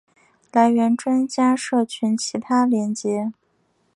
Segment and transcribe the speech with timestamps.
[0.51, 3.31] 来源专家社群其他连结